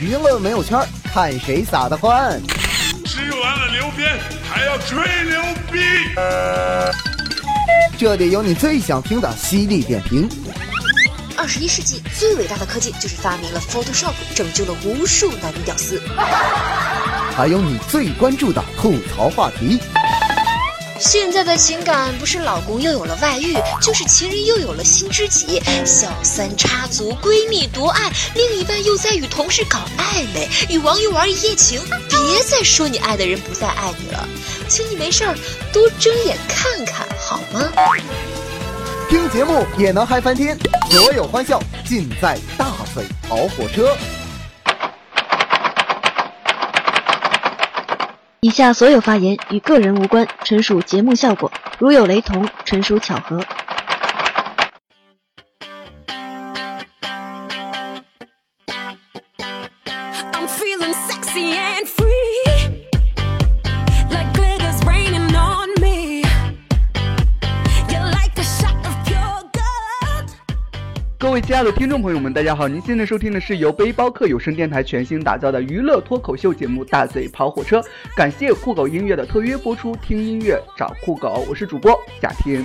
[0.00, 0.78] 娱乐没有圈，
[1.12, 2.40] 看谁撒的欢。
[3.04, 4.16] 吃完了牛鞭，
[4.48, 5.80] 还要吹牛逼。
[7.98, 10.28] 这里有你最想听的犀利点评。
[11.36, 16.00] 二十一世纪最伟大的科技就是发明了 Photoshop，拯救了无数男女屌丝。
[17.34, 19.80] 还有你最关注的吐槽话题。
[20.98, 31.80] 现在的情感不是老公又有了外遇，就是情人又有了新知己，小三插足，闺蜜夺爱，另一半又在与同事搞暧昧，与网友玩一夜情。
[32.10, 34.28] 别再说你爱的人不再爱你了，
[34.68, 35.36] 请你没事儿
[35.72, 37.72] 多睁眼看看好吗？
[39.08, 40.58] 听节目也能嗨翻天，
[40.90, 43.96] 所有欢笑尽在大嘴跑火车。
[48.40, 53.40] 以下所有发言与个人无关，纯属节目效果，如有雷同，纯属巧合。
[71.40, 72.66] 亲爱的听众朋友们，大家好！
[72.66, 77.80] 您现在收听的是由背包客有声电台全新打造的娱乐脱口秀节目《大嘴跑火车》，
[78.16, 82.64] 感谢酷狗音乐的特约播出，听音乐找酷狗，我是主播贾天。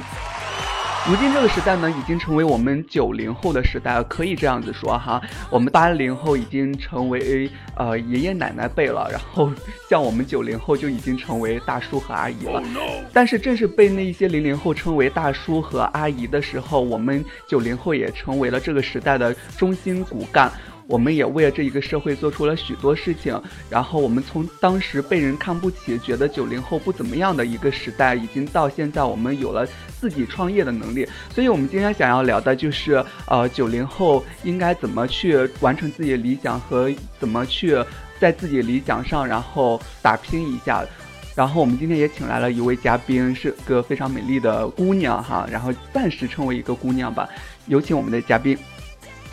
[1.06, 5.22] 如今这个时代呢，已经成为我们九零后的时代了，可以这样子说哈。
[5.50, 9.52] 我们八零后已经成为呃爷爷奶奶辈了，然后
[9.90, 12.64] 像我们九零后就已经成为大叔和阿姨了。
[13.12, 20.50] 但是正是被那一些零零后称为大叔和阿姨的时候，我们九零后也成为了这个时代的中心骨干。
[20.88, 29.68] 我们也为了这一个社会做出了许多事情，然后我们从当时被人看不起，觉得九零后不怎么样的一个时代，已经到现在我们有了
[30.00, 31.08] 自己创业的能力。
[31.34, 37.78] 所以，我们今天想要聊的就是，呃，九零后应该怎么去完成自己的理想和怎么去
[38.20, 40.86] 在自己理想上然后打拼一下。
[41.34, 47.28] 然后，我们今天也请来了一位嘉宾，是个非常美丽的姑娘哈，然后暂时称为一个姑娘吧。
[47.68, 48.58] 有请我们的嘉宾。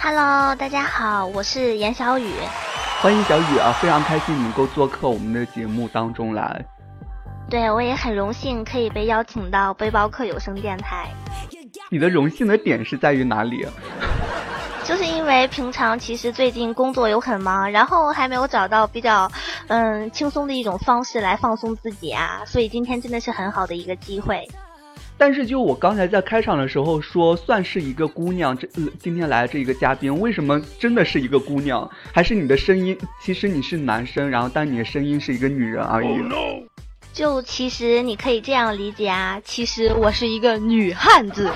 [0.03, 2.33] Hello，大家好，我是严小雨。
[3.03, 6.65] 欢迎小雨啊，非常开心能够做客我们的节目当中来。
[7.51, 11.11] 对，我也很荣幸可以被邀请到背包客有声电台。
[11.91, 13.67] 你的荣幸的点是在于哪里？
[14.85, 19.31] 就是因为平常其实最近工作又很忙，然后还没有找到比较
[19.69, 24.49] 嗯轻松的一种方式来放松自己啊，所以今天真的是很好的一个机会。
[25.21, 28.57] 但是，就我刚才在开场的时候说，算是一个姑娘。
[28.57, 28.67] 这
[28.99, 31.87] 今天来的这一个嘉宾，为什么真的是一个姑娘？
[32.11, 32.97] 还是你的声音？
[33.23, 36.09] 其实你是男生，然后但你的声音是一个女人而已。
[37.13, 41.53] 就其实你可以这样理解啊，其实我是一个女汉子。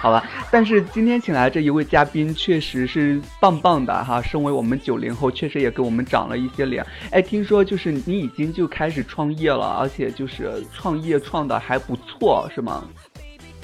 [0.00, 4.22] 好吧，但是今天请来这一位嘉宾确实是棒棒的哈。
[4.22, 6.86] 身为我们九零后，确实也给我们长了一些脸。
[7.10, 12.84] 哎，听说就是你已经就开始创业了，而且就是创业创的还不错，是吗？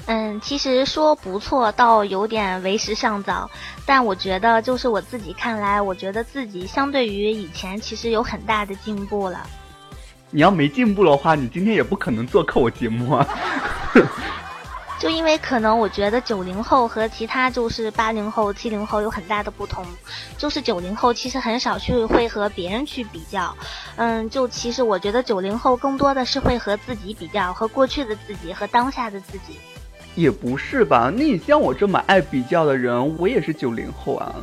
[0.07, 3.49] 嗯，其实说不错，倒有点为时尚早。
[3.85, 9.47] 但我觉得，就是我自己看来，我觉得自己相对于以前，其实有很大的进步了。
[10.29, 13.25] 你要没进步的话，你今天也不可能做客我节目啊。
[14.97, 19.85] 就因为可能我觉得九零后和其他就是八零后、七零后有很大的不同，
[20.37, 23.55] 就是九零后其实很少去会和别人去比较，
[23.97, 29.59] 嗯，就其实我觉得九零后更多的是会和自己比较，和过去的自己和当下的自己。
[30.15, 31.11] 也不是吧？
[31.13, 34.33] 那你像我这么爱比较的人，我也是九零后啊。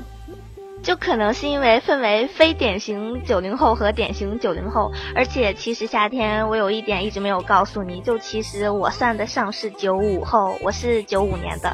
[0.83, 11.73] 就可能是因为分为非典型九零后和典型九零后，而且其实夏天我有一点一直没有告诉你，就其实我算得上是九五后，我是九五年的。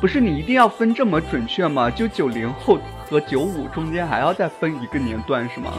[0.00, 1.90] 不是你一定要分这么准确吗？
[1.90, 5.72] 就九零后和九五中间还要再分一个年段是吗？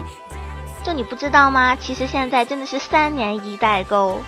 [0.83, 1.75] 就你不知道吗？
[1.75, 4.19] 其实现在真的是三年一代沟。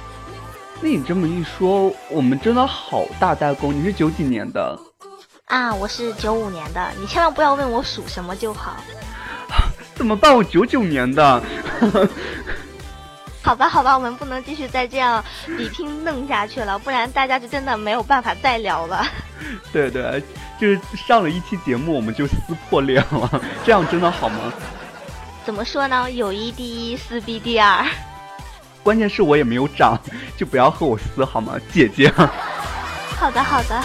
[0.81, 3.71] 那你这么一说，我们真的好大代沟。
[3.71, 4.77] 你是九几年的？
[5.53, 8.75] 啊，我是九五年的，你千万不要问我属什么就好。
[9.93, 10.35] 怎么办？
[10.35, 11.43] 我九九年的。
[13.43, 15.23] 好吧，好吧，我们不能继续再这样
[15.55, 19.05] 比拼弄下去了，不然大家就真的没有办法再聊了。
[19.71, 20.23] 对对，
[20.59, 22.33] 就是上了一期节目我们就撕
[22.67, 24.51] 破脸了，这样真的好吗？
[25.45, 26.09] 怎么说呢？
[26.09, 27.85] 友谊第一，撕逼第二。
[28.81, 29.95] 关键是我也没有长，
[30.35, 32.11] 就不要和我撕好吗，姐姐。
[33.19, 33.79] 好的，好的。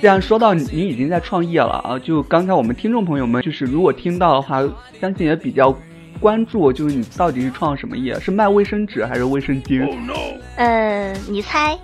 [0.00, 4.60] 既然说到你已经在创业了啊，就刚才我们听众朋友们，就是如果听到的话，
[5.00, 5.72] 相信也比较
[6.22, 8.18] 关注，就是你到底是创什么业？
[8.20, 9.84] 是卖卫生纸还是卫生巾？
[10.56, 11.76] 嗯，你猜？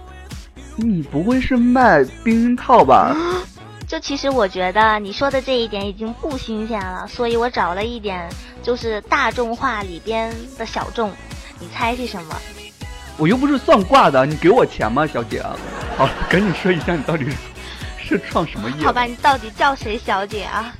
[0.76, 3.16] 你不会是卖避孕套吧？
[3.88, 8.30] 就其实我觉得你说的这一点已经不新鲜了，所以我找了一点
[8.62, 11.10] 就是大众化里边的小众，
[11.58, 12.36] 你猜是什么？
[13.16, 15.42] 我又不是算卦的，你给我钱吗，小姐？
[15.98, 18.84] 好，赶紧说一下你到底是是创什么业？
[18.86, 20.72] 好吧，你到底叫谁小姐啊？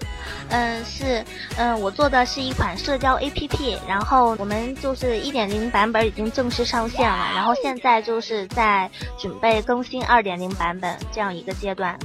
[0.50, 1.25] 嗯，是，
[1.56, 11.98] 嗯，我做的是一款社交 APP，然后我们就是一点零版本已经正式上线了，然后现在就是在准备更新二点零版本这样一个阶段。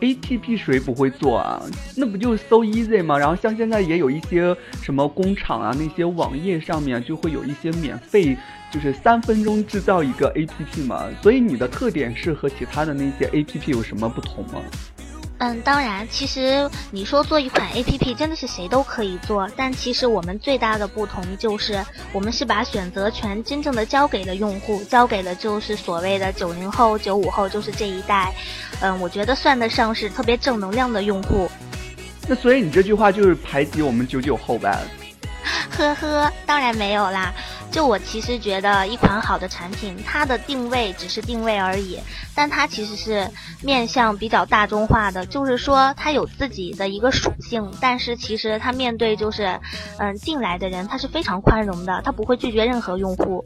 [0.00, 1.62] APP 谁不会做啊？
[1.94, 3.18] 那不就是 so easy 吗？
[3.18, 8.34] 然后像现在也有一些什么工厂啊，那些网页上面就会有一些免费，
[8.72, 11.04] 就是三分钟制造一个 APP 嘛。
[11.22, 14.62] 所以你的特点是和其他的那些 APP 有什么不同吗？
[15.40, 21.82] 嗯，当然，其实你说做一款 A P P 真的是谁都可以做，但其实我们最大的不同就是，
[22.12, 28.34] 我们是把选择权真正的交给了用户，交给了就是所谓的九零后、九五后，就是这一代，
[28.82, 31.50] 嗯，我觉得算得上是特别正能量的用户。
[32.28, 34.78] 那所以你这句话就是排挤我们九九后呗？
[35.70, 37.32] 呵呵，当然没有啦。
[37.70, 41.98] 就我其实觉得，一款好的产品，它的定位只是定位而已，
[42.34, 43.30] 但它其实是
[43.62, 49.58] 面向比较大众化的，就是说它有自己的一个属性，但是其实它面对就是，
[49.98, 53.44] 嗯，进来的人，它是非常宽容的，它不会拒绝任何用户。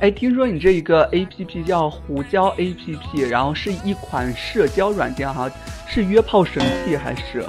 [0.00, 5.50] 哎，听说你这一个 A P P 叫胡椒 A P P，然后是一款社交软件哈，
[5.88, 7.44] 是约炮神器还是？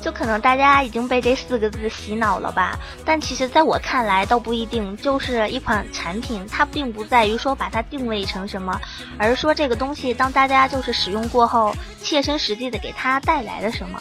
[0.00, 4.96] 就可能大家已经被这四个字洗脑了吧，但其实在我看来倒不一定。
[4.96, 8.80] 就是一款产品，它并不在于说把它定位成什么，
[9.18, 14.00] 而是说这个东西当大家就是使用过后，切身实际的给它带来了什么？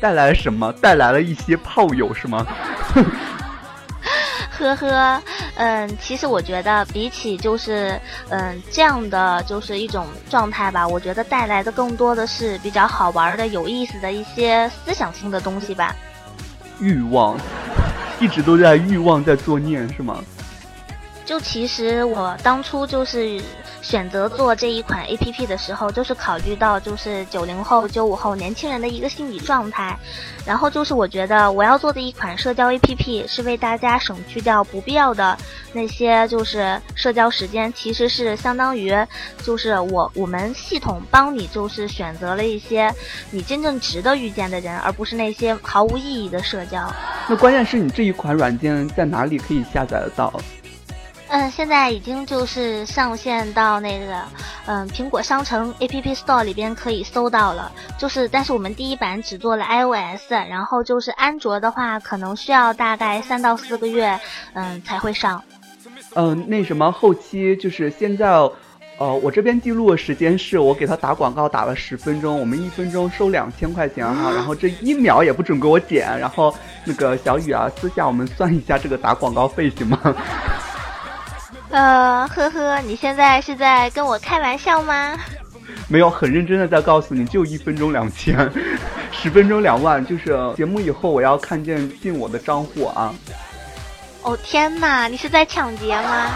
[0.00, 0.72] 带来了什么？
[0.74, 2.46] 带来了一些炮友是吗？
[4.58, 5.22] 呵呵，
[5.56, 8.00] 嗯，其实我觉得比起就是
[8.30, 15.94] 嗯这样的就是一种状态吧，我觉得带来的更多的是比较好玩的、有意思的一些思想性的东西吧。
[16.80, 17.38] 欲望，
[18.20, 20.22] 一直都在欲望在作孽是吗？
[21.24, 23.40] 就其实我当初就是。
[23.86, 29.96] 选择做这一款 A P P 的时候，就是考虑到就是九零后、九五后年轻人的一个心理状态，
[30.44, 35.38] 然后就是我觉得我要做的一款社交 A P P 是为大家省去掉不必要的
[35.72, 38.92] 那些就是社交时间，其实是相当于
[39.44, 42.92] 就是我我们系统帮你就是选择了一些
[43.30, 46.92] 你真正值得遇见的人，而不是那些毫无意义的社交。
[47.28, 50.32] 那关键是你这一款软件在哪里可以下载得到？
[51.28, 54.22] 嗯，现在已经就是上线到那个，
[54.66, 57.70] 嗯，苹果商城 App Store 里边可以搜到了。
[57.98, 64.18] 就是，但是我们第一版只做了 iOS，然后就是安卓的话，可能需要大概三到四个月，
[64.54, 65.42] 嗯，才会上。
[66.14, 68.28] 嗯，那什么，后期就是现在，
[68.98, 79.98] 呃，我这边记录的时间是我给他打广告打了十分钟，我们一分钟收两千块钱哈，然后这一秒也不准给我剪，然后那个小雨啊，私下我们算一下这个打广告费行吗？
[81.70, 85.16] 呃，呵呵，你现在是在跟我开玩笑吗？
[85.88, 88.36] 没有，很认真的在告诉你，就一分钟两千，
[89.12, 93.14] 十分钟两万，就是节目以后我要看见进我的账户啊！
[94.22, 96.30] 哦天哪，你是在抢劫吗？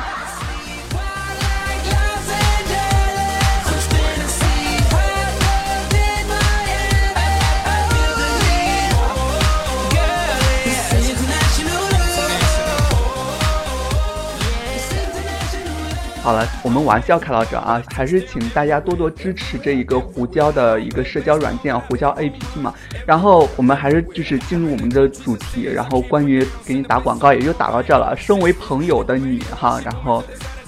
[16.23, 22.75] 好了，我们玩笑开到这啊，还是请大家多多支持这一个胡椒的一个社交软件胡椒 APP 嘛。
[23.07, 28.15] 然后我们还是就是进入我们的主题，然后关于给你打广告也就打到这了。
[28.19, 30.23] 身为朋友的你哈，然后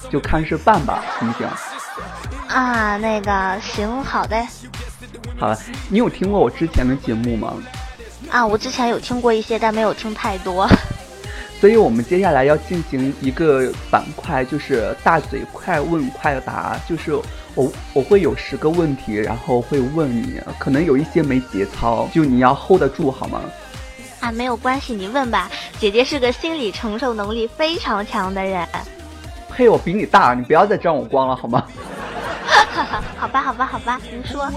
[0.09, 1.47] 就看是办吧，行不行？
[2.47, 4.35] 啊，那个行，好的。
[5.37, 5.57] 好了，
[5.87, 7.53] 你有听过我之前的节目吗？
[8.31, 10.67] 啊，我之前有听过一些，但没有听太多。
[11.63, 16.77] 所以我们接下来要进行一个板块，就是大嘴快问快答。
[16.85, 17.13] 就是
[17.55, 23.39] 我我会有十个问题，然后会问你，可能有一些没节操，就你要 hold 得住，好吗？
[24.19, 25.49] 啊，没有关系，你问吧。
[25.79, 28.67] 姐姐是个心理承受能力非常强的人。
[29.55, 29.69] 呸！
[29.69, 31.65] 我比你大，你不要再沾我光了，好吗？
[32.45, 34.49] 哈 哈好吧好吧好吧您说。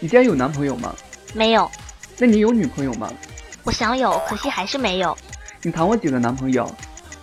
[0.00, 0.94] 你今天有男朋友吗？
[1.34, 1.68] 没有。
[2.18, 3.10] 那你有女朋友吗？
[3.64, 5.16] 我想有可惜还是没有。
[5.62, 6.70] 你谈过几个男朋友？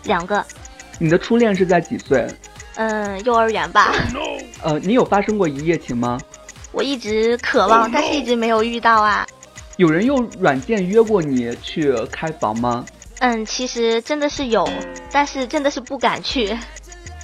[0.03, 0.45] 两个。
[0.99, 2.25] 你的初恋是在几岁？
[2.75, 3.93] 嗯，幼儿园吧。
[4.61, 6.19] 呃，你有发生过一夜情吗？
[6.71, 9.25] 我一直渴望，但是一直没有遇到啊。
[9.77, 12.85] 有人用软件约过你去开房吗？
[13.19, 14.67] 嗯，其实真的是有，
[15.11, 16.57] 但是真的是不敢去。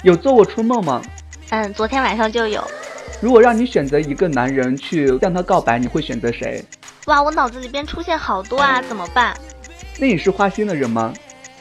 [0.02, 1.02] 有做过春梦吗？
[1.50, 2.62] 嗯，昨天晚上就有。
[3.20, 6.64] 如果让你选择一个男人去向他告白，你会选择谁？
[7.06, 9.36] 哇，我脑子里边出现好多啊，怎么办？
[9.98, 11.12] 那你是花心的人吗？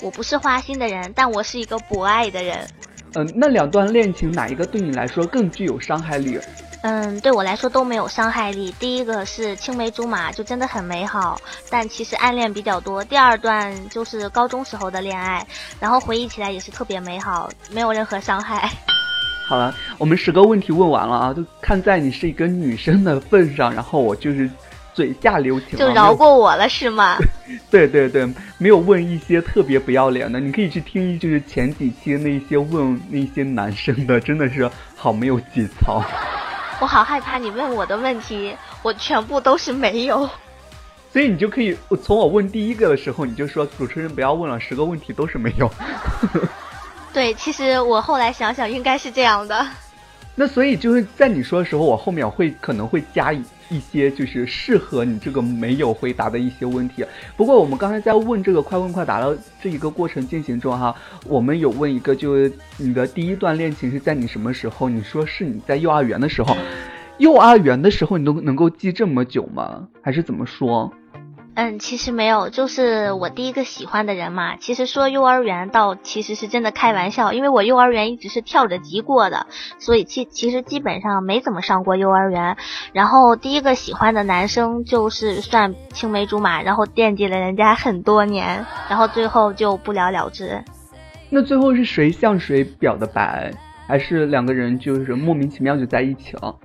[0.02, 2.68] 我不是花心的人，但我是一个博爱的人。
[3.14, 6.40] 嗯、那两段恋情哪一个对你来说更具有伤害力？
[6.84, 8.74] 嗯，对我来说都没有伤害力。
[8.80, 11.40] 第一个是青梅竹马，就真的很美好，
[11.70, 13.04] 但其实暗恋比较多。
[13.04, 15.46] 第二段就是高中时候的恋爱，
[15.80, 18.72] 然后回忆起来也是特别美好，没有任何伤害。
[19.46, 24.50] 好了，我们十个问题问完了啊，就看在你是一个女生的份上，然后我就是
[24.94, 27.18] 嘴下留情，就饶过我了是吗？
[27.70, 36.04] 对对对，没有问一些特别不要脸的，你可以去听，就是前几期那些问那些男生的，真的是好没有节操。
[36.82, 40.30] 我好害怕你问我的问题，我全部都是没有。
[41.14, 45.70] 所以你就可以我从我问第一个的时候，你就说主持人不要问了，十个问题都是没有。
[47.14, 49.68] 对，其实我后来想想应该是这样的。
[50.34, 53.34] 那所以就是在你说的时候，我后面会可能会加
[53.72, 57.04] 一一些就是适合你这个没有回答的一些问题。
[57.36, 64.88] 不过我们刚才在问这个快问快答的这一个过程进行中哈，我们有问一个，就是你的第一段恋情是在你什么时候？
[64.88, 66.56] 你说是你在幼儿园的时候，
[67.18, 69.88] 幼儿园的时候你都能够记这么久吗？
[70.02, 70.94] 还是怎么说？
[71.54, 74.56] 嗯，其实没有，就是我第一个喜欢的人嘛。
[74.56, 82.56] 其实说幼儿园倒其实是真的开玩笑，因为我幼儿园一直是跳着级过的，所以其其实基本上没怎么上过幼儿园。
[82.94, 90.64] 然后第一个喜欢的男生就是算青梅竹马，然后惦记了人家很多年，然后最后就不了了之。
[91.30, 93.52] 那最后是谁向谁表的白？
[93.88, 96.56] 还是两个人就是莫名其妙就在一起了？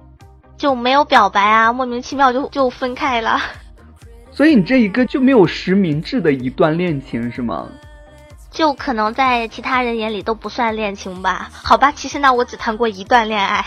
[0.57, 3.40] 就没有表白啊，莫名其妙就就分开了。
[4.37, 7.69] 所以你这一个就没有实名制的一段恋情是吗？
[8.50, 11.49] 就可能在其他人眼里都不算恋情吧。
[11.50, 13.64] 好吧，其实那，我只谈过一段恋爱。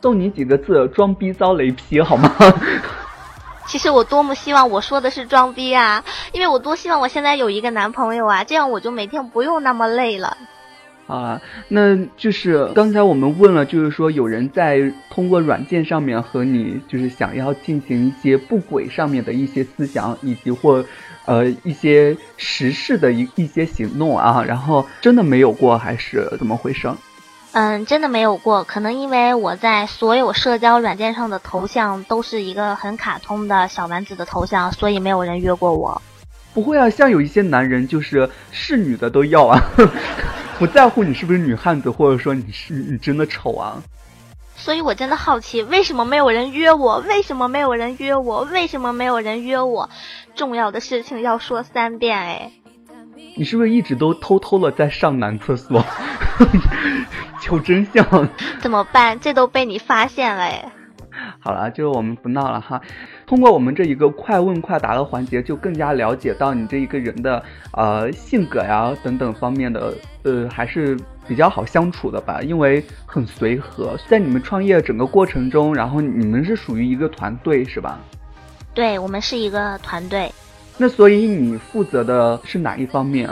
[0.00, 2.32] 送你几个字：装逼遭雷劈，好吗？
[3.66, 10.36] 其实我多么希望我说的是装逼啊，因为我多希望我现在有一个男朋友啊，这样我就每天不用那么累了。
[11.06, 20.84] 啊，那就是刚才我们问了，就是说有人在通过软件上面和你，就是想要进行一些不轨上面的一些思想，以及或
[21.24, 26.88] 呃一些实事的一一些行动啊，然后真的没有过，还是怎么回事？
[27.52, 36.00] 嗯，真的没有过，可能因为我在所有社交软件上的头像都是一个很卡通的小丸子的头像，所以没有人约过我。
[36.54, 39.60] 不会啊，像有一些男人就是是女的都要啊，
[40.60, 43.82] 不在乎你是不是女汉子，或者说你是你真的丑啊。
[44.56, 46.98] 所以我真的好奇，为什么没有人约我？
[46.98, 48.42] 为什么没有人约我？
[48.42, 49.88] 为什么没有人约我？
[50.34, 52.52] 重要的事情要说三遍哎。
[53.36, 55.82] 你是不是一直都偷偷的在上男厕所？
[57.40, 58.28] 求真相。
[58.60, 59.18] 怎么办？
[59.18, 60.70] 这都被你发现了哎。
[61.42, 62.80] 好了，就是我们不闹了哈。
[63.26, 67.42] 通过我们这一个快问快答的环节，就更加了解到你这一个人的
[67.72, 73.96] 呃性格呀等等方面的呃还是比较好相处的吧，因为很随和。
[74.06, 77.98] 在你们创业整个过程中，然后你们是属于一个团队是吧？
[78.74, 80.30] 对，我们是一个团队。
[80.76, 83.28] 那所以你负责的是哪一方面？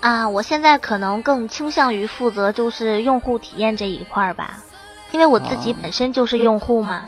[0.00, 4.58] 啊，我现在可能更倾向于负责就是用户体验这一块儿吧，
[5.12, 7.04] 因为我自己本身就是用户嘛。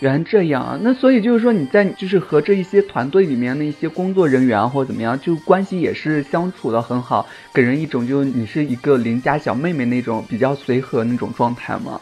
[0.00, 12.00] 原来这样啊，那所以就是说你在就是和这一些团队里面的一些工作人员或者怎么样，就关系也是相处的很好，给人一种就你是一个邻家小妹妹那种比较随和那种状态吗？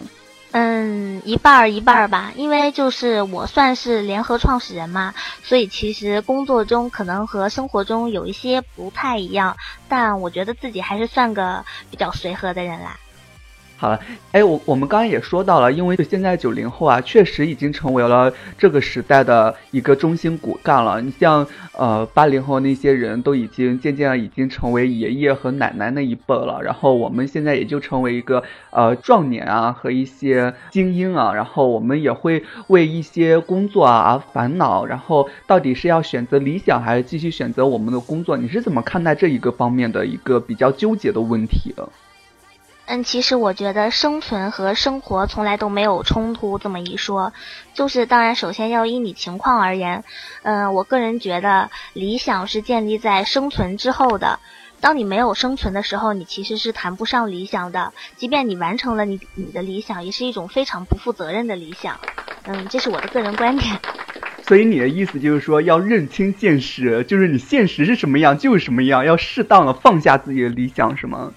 [0.53, 5.13] 嗯，一半儿一半儿吧，因为就是我算是联合创始人嘛，
[5.43, 9.57] 所以其实工作中可能和生活中有一些不太一样，
[9.89, 12.97] 但我觉得自己还是算个比较随和的人啦。
[13.81, 14.01] 好了，
[14.33, 21.01] 哎，我我们刚刚也说到了，因为现在九零后啊，确实已经成为了这个时代的一个中心骨干了。
[21.01, 38.37] 你像呃八零后那些人都已经渐渐已经成为爷爷和奶奶那一辈了，然后我们现在也就成为一个呃壮年啊和一些精英啊，然后我们也会为一些工作啊而烦恼，然后到底是要选择理想还是继续选择我们的工作？
[38.37, 41.73] 你是怎么看待这一个方面的一个比较纠结的问题？
[42.91, 47.35] 嗯，其实我觉得生存和生活从来都没有冲突这么一说，
[47.75, 50.05] 就是当然首先要依你情况而言，
[50.43, 54.41] 嗯，我个人觉得理想是建立在生存之后的，
[54.81, 62.01] 当你没有生存的时候，你其实是谈不上理想的，即便你完成了你你的理想，也是一种非常不负责任的理想，
[62.45, 63.79] 嗯，这是我的个人观点。
[64.49, 71.33] 所以你的意思就是说要认清现实，就是你现实是什么样就是什么样，要适当的放下自己的理想，是吗？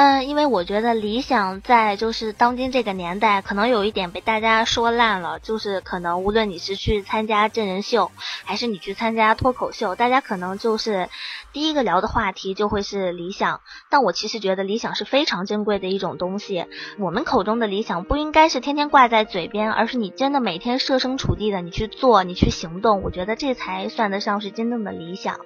[0.00, 8.12] 嗯，因为我觉得理想在就是当今这个年代，可能有一点被大家说烂了，就是可能无论你是去参加真人秀，
[8.44, 11.08] 还是你去参加脱口秀，大家可能就是
[11.52, 13.60] 第一个聊的话题就会是理想。
[13.90, 16.66] 但我其实觉得理想是非常珍贵的一种东西，
[17.00, 25.40] 我们口中的理想不应该是天天挂在嘴边，而是你真的每天设身处地的你去做，你去行动，我觉得这才算得上是真正的理想。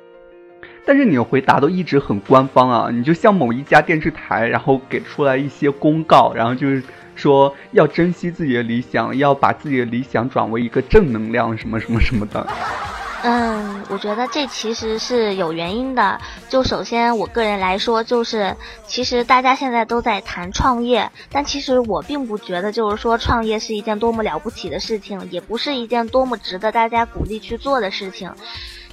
[0.84, 6.82] 但是你的回答都一直很官方啊，你就像某一家电视台，然后给出来一些公告，然后就是
[7.14, 12.46] 说要珍惜自己的理想，要把自己的理想转为一个正能量，什么什么什么的。
[13.24, 16.20] 嗯，我觉得这其实是有原因的。
[16.48, 28.28] 就首先我个人来说，就是其实大家现在都在谈创业，但其实我并不觉得就是说创业是一件多么了不起的事情，也不是一件多么值得大家鼓励去做的事情。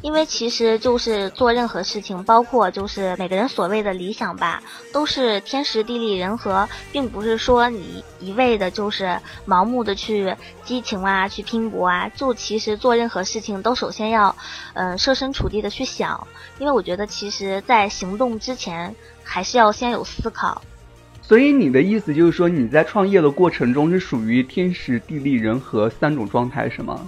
[0.01, 4.63] 因为其实就是做任何事情，包括就是每个人所谓的理想吧，
[4.93, 12.07] 都是天时地利人和，并不是说你一味的就是盲目的去激情啊，去拼搏啊。
[12.15, 14.33] 就其实做任何事情都首先要，
[14.73, 16.27] 嗯，设身处地的去想。
[16.59, 20.61] 因为我觉得其实在行动之前，还是要先有思考。
[21.21, 27.07] 所以你的意思就是说，你在创业的过程中是属于天时地利人和三种状态，是吗？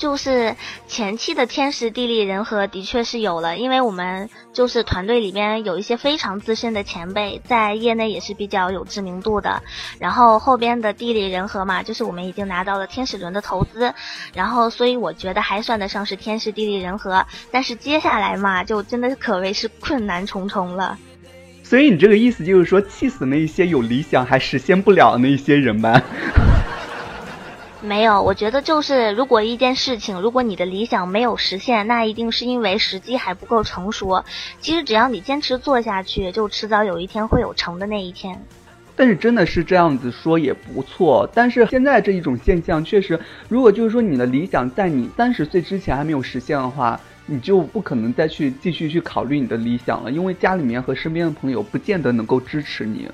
[0.00, 0.56] 就是
[0.88, 9.62] 前期的天时地利人和的确是有了，因为我们就是团队里边有一些非常资深的前辈，在业内也是比较有知名度的。
[9.98, 13.92] 然后后边的地利人和嘛，就是我们已经拿到了天使轮的投资，
[14.32, 17.26] 然后所以我觉得还算得上是天时地利人和。
[17.50, 20.96] 但是接下来嘛，就真的可谓是困难重重了。
[21.62, 26.02] 所以你这个意思就是说，气死那一些有理想还实现不了的那些人吧？
[27.82, 34.22] 没有，我觉得就是如果一件事情，如果你的理想没有实现，那一定是因为时机还不够成熟。
[34.60, 38.38] 其实只要你坚持做下去，就迟早有一天会有成的那一天。
[38.94, 41.26] 但是真的是这样子说也不错。
[41.32, 53.08] 但是现在这一种现象确实，如果就是说你的理想在你三十岁之前还没有实现的话，你就不可能再去继续去考虑你的理想了，因为家里面和身边的朋友不见得能够支持你。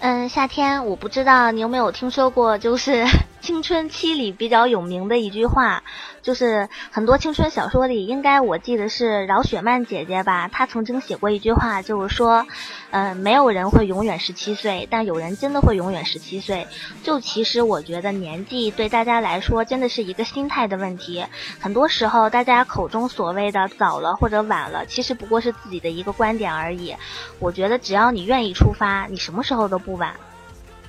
[0.00, 3.04] 嗯，夏天，我不知道你有没有听说过，就是
[3.42, 5.82] 青春期里比较有名的一句话。
[6.22, 12.46] 就是很多青春小说里，应该我记得是饶雪漫姐姐吧，她曾经写过一句话，就是说，
[12.92, 16.68] 嗯，没有人会永远十七岁，但有人真的会永远十七岁。
[17.02, 21.26] 就其实我觉得年纪对大家来说真的是一个心态的问题。
[21.58, 26.94] 很多时候大家口中所谓的早了或者晚了，其实不过是自己的一个观点而已。
[27.40, 30.14] 我觉得只要你愿意出发，你什么时候都不晚。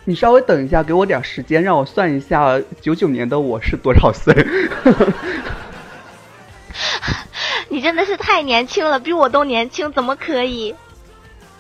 [0.06, 4.34] 你稍微等一下，给我点时间，让我算一下九九年的我是多少岁。
[7.70, 10.76] 你真的是太年轻了，比我都年轻，怎么可以？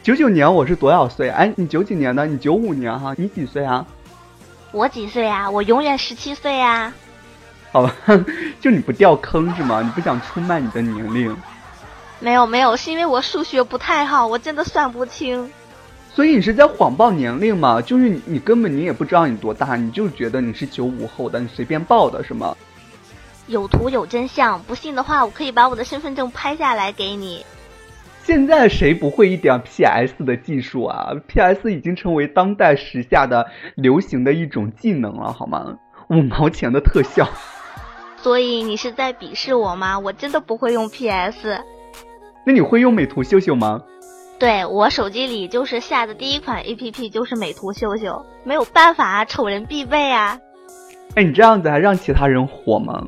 [0.03, 1.29] 九九年我是多少岁？
[1.29, 2.25] 哎，你九几年的？
[2.27, 3.15] 你九五年哈？
[3.17, 3.85] 你几岁啊？
[4.71, 5.49] 我几岁啊？
[5.49, 6.93] 我永远十七岁啊！
[7.71, 7.95] 好吧，
[8.59, 9.81] 就你不掉坑是吗？
[9.81, 11.35] 你不想出卖你的年龄？
[12.19, 15.49] 没有没有，是因为我数学不太好，我真的算不清。
[16.13, 17.81] 所以你是在谎报年龄吗？
[17.81, 22.55] 就是你，你根本你也不知道你多大，你就觉得你是九五后的，你随便报的是吗？
[23.47, 27.43] 有图有真相，不信的话，我可以把我的身份证拍下来给你。
[28.23, 35.77] 现在谁不会一点 PS 的技术啊？PS 已经成为当代时下的流行的一种技能了，好吗？
[36.09, 37.27] 五毛钱的特效。
[38.17, 39.97] 所以你是在鄙视我吗？
[39.99, 41.59] 我真的不会用 PS。
[42.45, 43.81] 那你会用美图秀秀吗？
[44.43, 50.37] 对我手机里就是下的第一款 A P P 就是美图秀秀，没有办法啊，丑人必备啊。
[51.15, 53.05] 哎，你这样子还让其他人火吗？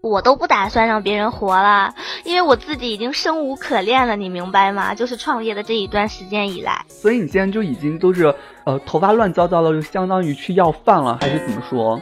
[0.00, 1.92] 我都不打算让别人活了，
[2.24, 4.94] 因为我自己已经生无可恋了，你明白吗？
[4.94, 12.00] 就是创业的这一段时间以来，所以你现在就已经都是呃头发乱糟糟的，就相当于去要饭了，还是怎么说？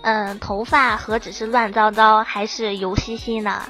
[0.00, 3.60] 嗯，头发何止是乱糟糟，还是油兮兮呢。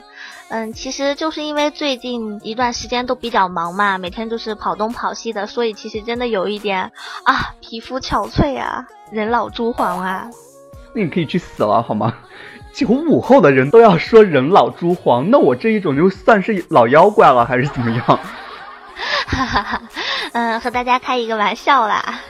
[0.49, 6.93] 嗯，其实就是因为最近一段时间都比较忙嘛，每天就是跑东跑西的，所以其实真的有一点
[7.25, 10.29] 啊，皮肤憔悴啊，人老珠黄啊。
[10.95, 12.15] 那你可以去死了好吗？
[12.73, 18.03] 九五后的人都要说人老珠黄，那我这一种就算是老妖怪了，还是怎么样？
[19.27, 19.83] 哈哈哈，
[20.33, 22.21] 嗯，和大家开一个玩笑啦。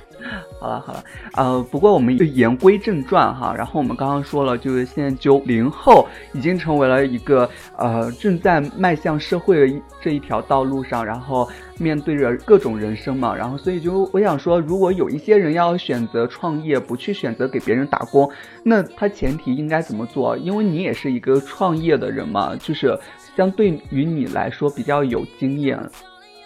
[0.58, 3.54] 好了好了，呃，不过我们就言归正传哈。
[3.54, 11.46] 然后我们刚刚说了，就是现在九零后已经成为了一个呃正在迈向社会的这一条道路上，然后
[11.78, 13.36] 面对着各种人生嘛。
[13.36, 18.30] 然后所以就我想说，如果有一些人要选择创业，不去选择给别人打工，
[18.62, 20.38] 那他前提应该怎么做？
[20.38, 22.98] 因为你也是一个创业的人嘛，就是
[23.36, 25.78] 相对于你来说比较有经验。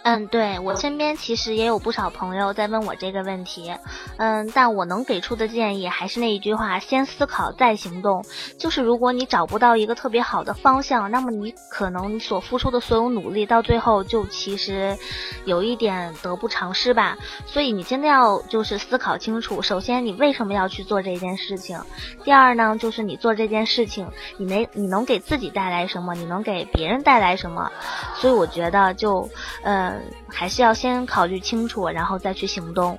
[0.03, 3.71] 嗯，对我身边其实也有不少朋友在问我这个问题，
[4.17, 8.25] 嗯，但我能给出的建议还是那一句话：先思考再行动。
[8.57, 14.97] 就是如果你找不到一个特别好的方向，那么你可能你所付出的所有努力到最后就其实
[15.45, 17.15] 有一点得不偿失吧。
[17.45, 21.79] 所以你真的要就是思考清楚，首先你为什么要去做这件事情？
[22.23, 26.15] 第二呢，就是你做这件事情，你没你能给自己带来什么？
[26.15, 27.71] 你能给别人带来什么？
[28.15, 29.29] 所以我觉得就
[29.61, 29.90] 呃。
[30.27, 32.97] 还是要先考虑清楚，然后再去行动。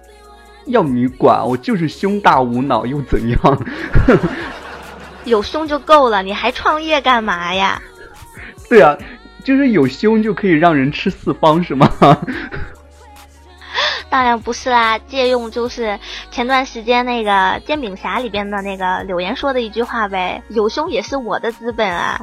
[0.66, 3.66] 要你管，我就是胸大无脑又怎样？
[5.24, 7.80] 有胸就够了，你还创业干嘛呀？
[8.68, 8.96] 对啊，
[9.44, 11.88] 就是有胸就可以让人吃四方，是吗？
[14.08, 15.98] 当然不是啦，借用就是
[16.30, 17.30] 前段时间那个
[17.64, 22.20] 《煎饼侠》里边的那个柳岩说的一句话呗：“有胸也是我的资本啊。”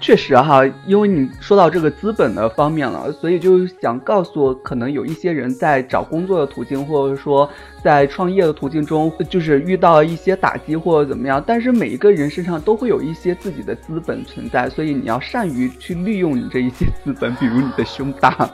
[0.00, 7.48] 确实哈，因为你说到这个资本的方面了，所以就想告诉可能有一些人在找工作的途径，或者说
[7.82, 11.42] 在创业的途径中，就是遇到一些打击或者怎么样。
[11.46, 18.50] 但是每一个人身上都会有一些自己的资本存在，所以你要善于去利用你这一些资本，比如你的胸大。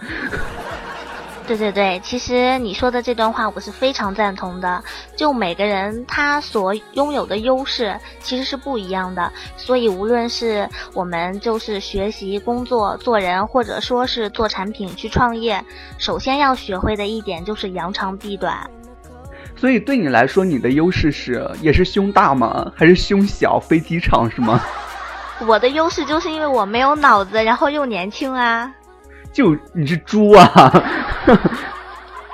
[1.46, 4.82] 对对对，其实你说的这段话我是非常赞同的。
[5.16, 15.64] 就每个人他所拥有的优势其实是不一样的，所以无论是我们就是学习、工作、做人，或者说是做产品去创业，
[15.98, 18.70] 首先要学会的一点就是扬长避短。
[19.56, 22.70] 所以对你来说，你的优势是也是胸大吗？
[22.76, 23.58] 还是胸小？
[23.58, 24.60] 飞机场是吗？
[25.46, 28.72] 我的优势就是因为我没有脑子，然后又年轻啊。
[29.32, 30.84] 就你是猪啊！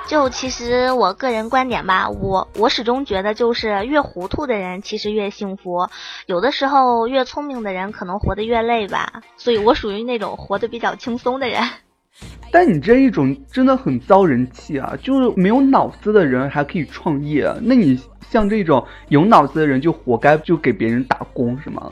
[0.07, 5.87] 就其实我个人观点吧，我我始终觉得就是越糊涂的人其实越幸福，
[6.27, 9.21] 有的时候越聪明的人可能活得越累吧。
[9.35, 11.61] 所以我属于那种活得比较轻松的人。
[12.51, 14.97] 但你这一种真的很遭人气啊！
[15.03, 21.91] 就是没有脑子的人还可以创业，那你像这种有脑子的人就活该就给别人打工是吗？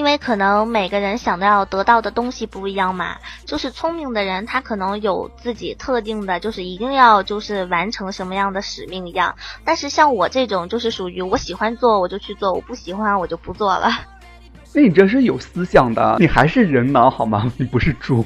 [0.00, 9.34] 因为可能每个人想要得到的东西不一样嘛，就是聪明的人他可能有自己特定的，就是一定要就是完成什么样的使命一样。
[9.62, 13.90] 但是像我这种就是属于我喜欢做我就去做，我不喜欢我就不做了。
[14.72, 17.52] 那你这是有思想的，你还是人脑好吗？
[17.58, 18.24] 你不是猪。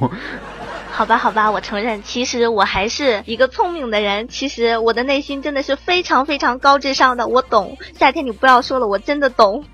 [0.92, 4.28] 好吧，好吧，我承认，其实我还是一个聪明的人。
[4.28, 7.76] 其实我的内心真的是非常非常高智商的，我懂。
[7.98, 9.64] 夏天你不要说了，我真的懂。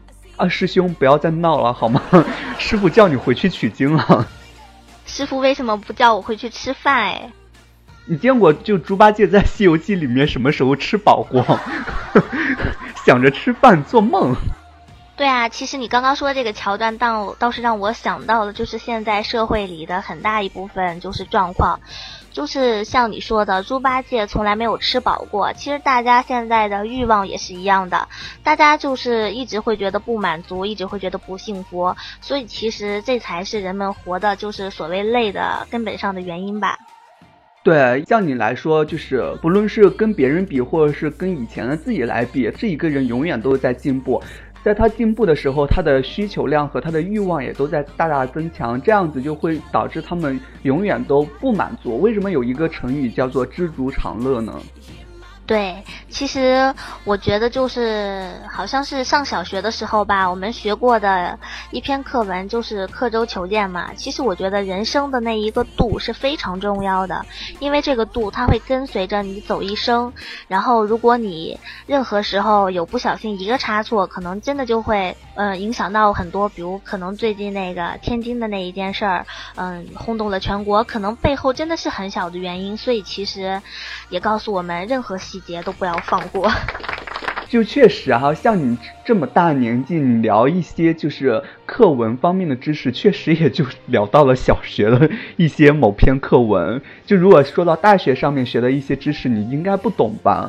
[0.40, 2.02] 啊，师兄，不要再闹了好吗？
[2.58, 4.26] 师傅叫你回去取经了。
[5.04, 6.96] 师傅为什么不叫我回去吃饭？
[6.96, 7.30] 哎，
[8.06, 11.44] 你见过就猪八戒在《西游记》里面什么时候吃饱过？
[13.04, 14.34] 想着吃饭做梦。
[15.16, 21.78] 对啊，其实你刚刚说这个桥段，倒倒是让我想到了，就是现在社会里的很大一部分就是状况。
[22.30, 25.52] 就是像你说的，猪八戒从来没有吃饱过。
[25.52, 28.08] 其实大家现在的欲望也是一样的，
[28.42, 31.94] 大家就是一直会觉得不满足，一直会觉得不幸福。
[32.20, 36.78] 所以其实这才是人们活的，就是所谓累的根本上的原因吧。
[37.62, 44.22] 对，像你来说，就是不论是跟别人比，或者是跟以前的自己来比，这一个人永远都是在进步。
[44.62, 51.98] 在他进步的时候，他的需求量和他的欲望也都在大大增强，这样子就会导致他们永远都不满足。
[52.00, 54.52] 为什么有一个成语叫做“知足常乐”呢？
[55.50, 61.36] 对，其实我觉得就是好像是上小学的时候吧，我们学过的
[61.72, 63.92] 一篇课文就是刻舟求剑嘛。
[63.96, 67.26] 其实我觉得人生的那一个度是非常重要的，
[67.58, 70.12] 因为这个度它会跟随着你走一生。
[70.46, 82.76] 然后如果你任何时候有不小心一个差错，可能真的就会嗯影响到很多，比如可能最近那个天津的那一件事儿，嗯轰动了全国，可能背后真的是很小的原因。
[82.76, 83.60] 所以其实
[84.10, 86.50] 也告诉我们，任何细细节都不要放过。
[87.48, 96.80] 就确实啊，像你这么大年纪，你聊一些就是课文方面的知识，确实也就聊到了小学的一些某篇课文。
[97.04, 100.48] 就如果说到大学上面学的一些知识，你应该不懂吧？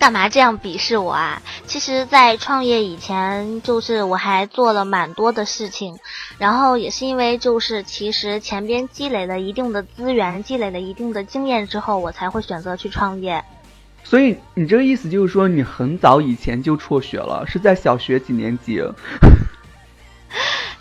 [0.00, 1.40] 干嘛这样鄙视我啊？
[1.66, 5.96] 其实，在创业以前，就是我还做了蛮多的事情，
[6.38, 13.44] 然后也是因为就是其实前边积累了一定的资源，积累了一定的经验之后，我才会选择去创业。
[14.02, 18.82] 所以你这个意思就是说，你很早以前就辍学了，是在小学几年级？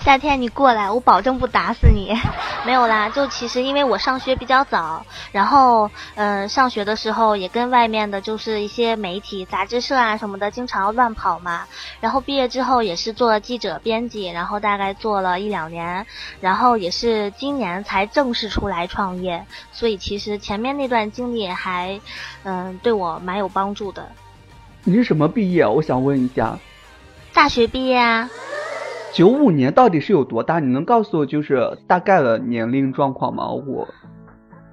[0.03, 2.15] 夏天，你过来，我保证不打死你。
[2.65, 11.65] 没有啦，就其实因为我上学比较早，然后嗯，上学的时候也跟外面的就是一些媒体、杂志社啊什么的，经常乱跑嘛。
[11.99, 16.05] 然后毕业之后也是做了记者、编辑，然后大概做了一两年，
[16.39, 19.45] 然后也是今年才正式出来创业。
[19.71, 21.99] 所以其实前面那段经历还
[22.43, 24.09] 嗯对我蛮有帮助的。
[24.83, 25.67] 你是什么毕业？
[25.67, 26.57] 我想问一下。
[27.33, 28.29] 大学毕业啊。
[29.13, 30.59] 九五年到底是有多大？
[30.59, 33.49] 你能告诉我就是大概的年龄状况吗？
[33.49, 33.87] 我，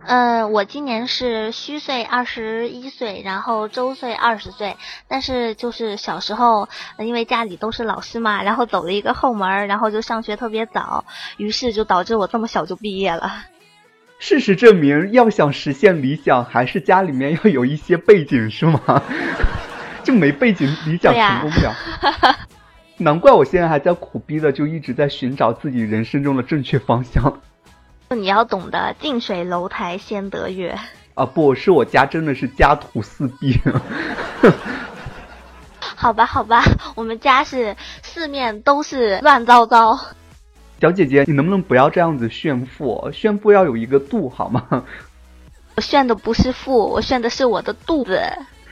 [0.04, 4.76] 呃，我今年是虚岁二十一岁，然后周岁二十岁。
[5.08, 6.68] 但是就是小时候，
[6.98, 11.04] 因为家里都是老师嘛，然后走了一个后门，然后就上学特别早，
[11.38, 13.32] 于是就导致我这么小就毕业了。
[14.18, 19.02] 事实证明，要想实现理想，还是家里面要有一些背景，是吗？
[20.04, 21.74] 就没背景，理想成功不了。
[22.98, 27.40] 难怪我现在还在苦逼的，就一直在寻找自己人生中的正确方向。
[28.08, 30.78] 你要懂得近水楼台先得月
[31.14, 31.26] 啊！
[31.26, 33.58] 不是我家真的是家徒四壁。
[35.80, 36.62] 好吧，好吧，
[36.94, 39.98] 我们家是四面都是乱糟糟。
[40.80, 43.10] 小姐姐，你能不能不要这样子炫富？
[43.12, 44.84] 炫富要有一个度，好吗？
[45.74, 48.22] 我炫的不是富，我炫的是我的肚子，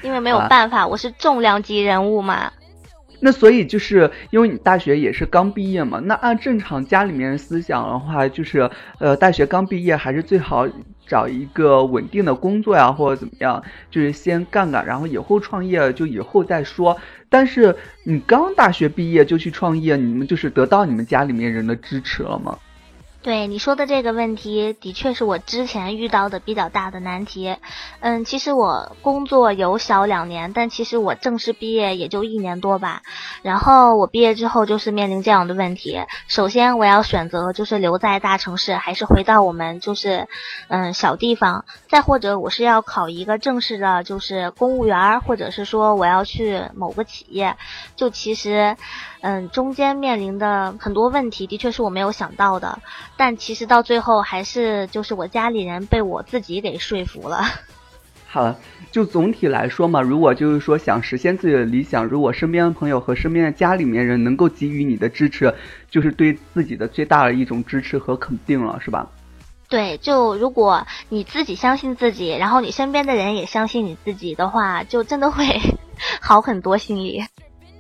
[0.03, 2.51] 因为没有办法，我是重量级人物嘛。
[3.25, 10.69] 那所以就是因为你大学也是刚毕业嘛，那按正常家里面思想的话，就是呃大学刚毕业还是最好
[11.07, 16.95] 找一个稳定的工作呀，或者怎么样，就是先干干，然后以后创业就以后再说。
[17.31, 22.59] 但是你刚大学毕业就去创业，你们就是得到你们家里面人的支持了吗？
[23.25, 27.57] 对你说的这个问题，的确是我之前遇到的比较大的难题。
[28.01, 33.01] 嗯，其实我工作有小两年，但其实我正式毕业也就一年多吧。
[33.41, 40.29] 然后我毕业之后就是面临这样的问题：首先我要选择就是留在大城市，还是回到我们就是
[40.69, 41.65] 嗯小地方？
[41.89, 47.57] 再或者我是要考一个正式的，就是公务员，或者是说我要去某个企业？
[47.97, 48.77] 就其实。
[49.27, 52.79] 嗯，中间面临的很多问题，的确是我没有想到的，
[53.17, 57.43] 但其实到最后还是就是我家里人被我自己给说服了。
[58.29, 58.55] 好，
[58.93, 65.55] 就总体来说嘛，如果就是说想实现自己的理想，如果身边的朋友和身边的家里面人能够给予你的支持，
[65.91, 69.09] 就是对自己的最大的一种支持和肯定了，是吧？
[69.71, 75.47] 对，就如果你自己相信自己，然后你身边的人也相信你自己的话，就真的会
[76.21, 77.25] 好很多，心里。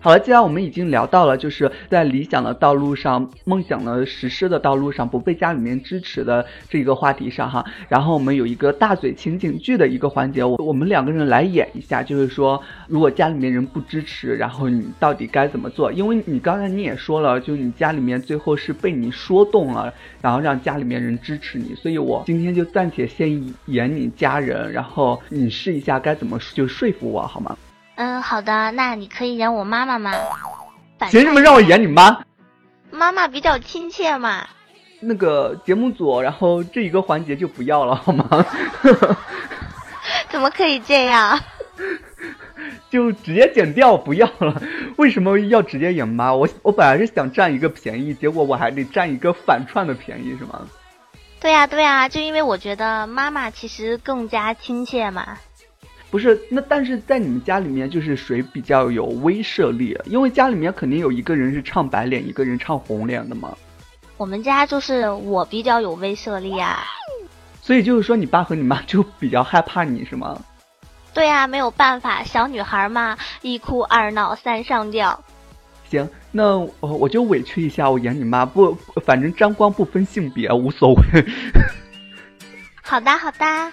[0.05, 15.91] 好了，既然我们已经聊到了，就是在理想的道路上、梦想的实施的道路上不被家里面支持的这个话题上哈，然后我们有一个大嘴情景剧的一个环节，我我们两个人来演一下，就是说如果家里面人不支持，然后你到底该怎么做？
[15.91, 19.91] 因为你刚才你也说了，就你家里面最后是被你说动了，
[20.21, 27.57] 然后让家里面人支持你，所以我今天就暂且先演你家人，然后你试一下该怎么就说服我好吗？
[27.97, 30.13] 嗯，好的，那你可以演我妈妈吗？
[31.11, 32.25] 凭什么让我演你妈？
[32.91, 34.47] 妈妈比较亲切嘛。
[35.01, 38.47] 那个节目组，然后这一个环节就不要了，好吗？
[40.31, 41.39] 怎么可以这样？
[42.91, 44.63] 就直接剪掉，不要了。
[44.97, 46.33] 为什么要直接演妈？
[46.33, 50.67] 我我本来是想占一个便宜，结果我还得占一个反串的便宜，是吗？
[51.41, 55.37] 对呀对呀，就因为我觉得妈妈其实更加亲切嘛。
[56.15, 59.99] 不是，那但是在你们家里面，就是谁比较有威慑力？
[60.05, 63.53] 因为家里面肯定有一个人是唱白脸，一个人唱红脸的嘛。
[64.17, 66.85] 我们家就是我比较有威慑力啊。
[67.61, 70.41] 所以就是说，你爸和你妈就比较害怕你是吗？
[71.13, 75.21] 对呀、没有办法，小女孩嘛，一哭二闹三上吊。
[75.91, 78.73] 行，那我我就委屈一下，我演你妈，不，
[79.05, 81.03] 反正沾光不分性别，无所谓。
[82.85, 83.73] 好的，好的。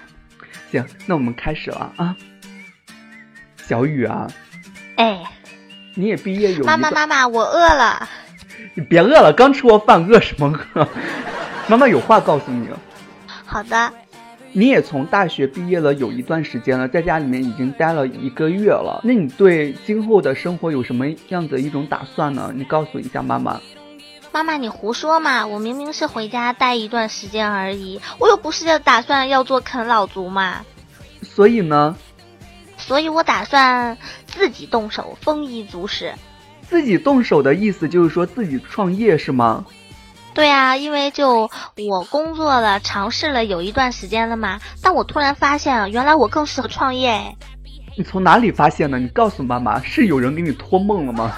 [0.71, 2.17] 行，那我们开始了啊。
[3.71, 4.27] 小雨啊，
[4.97, 5.23] 哎，
[5.95, 8.05] 你也毕业有妈妈，妈妈，我饿了。
[8.73, 10.85] 你别饿了，刚吃过饭，饿什么饿？
[11.69, 12.67] 妈妈有话告诉你，
[13.45, 13.93] 好的，
[14.51, 18.99] 你也从大学毕业了有一段时间了，在家里面已经待了一个月了。
[19.05, 22.51] 那你对今后的生活有什么样的一种打算呢？
[22.53, 23.57] 你告诉一下妈妈。
[24.33, 25.47] 妈妈，你胡说嘛！
[25.47, 30.65] 我明明是回家待一段时间而已，我又不是打算要做啃老族嘛。
[31.21, 31.95] 所以呢，
[32.81, 36.13] 所以我打算自己动手，丰衣足食。
[36.61, 39.65] 自己动手的意思就是说自己创业是吗？
[40.33, 41.49] 对啊，因为就
[41.89, 47.09] 我工作了，尝试了有一段时间了嘛，但我突然发现，原来我更适合创业。
[47.09, 47.35] 哎
[47.97, 48.97] 你从哪里发现的？
[48.97, 51.33] 你告诉妈妈，是有人给你托梦了吗？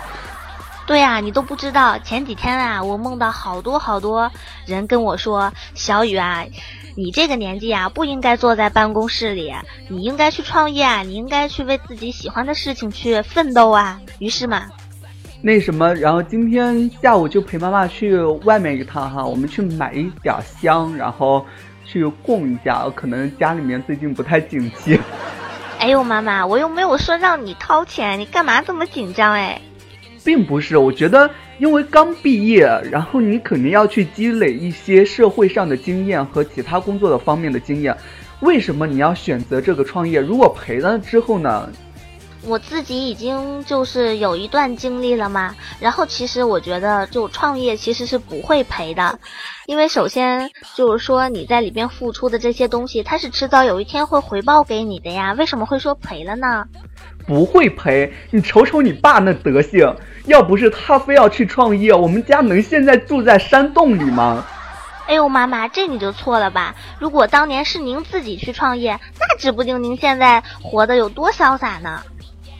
[0.85, 4.29] 对啊，你都不知道，前几天啊，我梦到好多好多
[4.65, 6.43] 人跟我说，小雨啊，
[6.95, 9.53] 你这个年纪啊，不应该坐在办公室里，
[9.87, 13.99] 你应该去创业啊，你应该去为自己喜欢的事情去奋斗啊。
[14.19, 14.63] 于是嘛，
[15.41, 21.45] 那什么，然后今天下午就陪妈妈去外面一趟哈，我们去买一点香，然后
[21.85, 24.99] 去供一下，可能家里面最近不太景气。
[25.79, 29.61] 哎呦妈妈，我又没有说让你掏钱，你干嘛这么紧张哎？
[30.23, 37.95] 并不是，我觉得因为刚毕业，然后你肯定要去积累一些社会上的经验和其他工作的方面的经验。
[38.39, 40.19] 为什么你要选择这个创业？
[40.19, 41.69] 如果赔了之后呢？
[42.45, 49.17] 我自己已经就是有一段经历了嘛，然后其实我觉得就创业其实是不会赔的，
[49.65, 56.65] 因为首先就是说你在里边付出的这些东西，它是迟早有一天会回报给你的呀，为什么会说赔了呢？
[57.25, 64.45] 不会赔，你瞅瞅你爸那德行，要不是他非要去创业，我们家能现在住在山洞里吗？
[65.05, 66.73] 哎呦妈妈，这你就错了吧？
[66.97, 72.01] 如果当年是您自己去创业，那指不定您现在活得有多潇洒呢。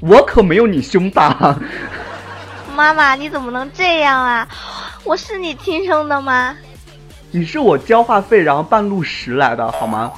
[0.02, 1.58] 我可没有你胸大。
[2.76, 4.48] 妈妈，你怎么能这样啊？
[5.06, 6.56] 我是你亲生的吗？
[7.32, 10.12] 你是我交话费然后半路拾来的好吗？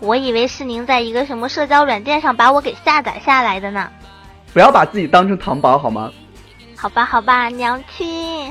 [0.00, 3.90] 我以为是您在一个什么社交软件上把我给下载下来的呢。
[4.52, 6.10] 不要把自己当成糖宝好吗？
[6.74, 8.50] 好吧，好吧，娘亲。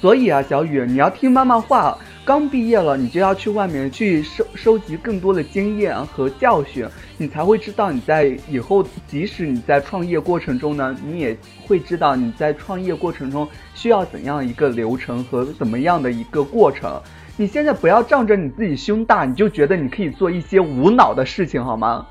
[0.00, 1.98] 所以啊，小雨，你要听妈妈话。
[2.24, 6.86] 刚毕业了，你就要去外面去收收集更多的经验和教训，
[7.16, 11.36] 你才会知道你在以后，即使你在创业过程中呢，你也
[11.66, 17.00] 会知道你在创业过程中需要怎样一个流程和怎么样的一个过程。
[17.40, 22.04] 你现在不要仗着你自己胸大，你就觉得你可以做一些无脑的事情，好吗？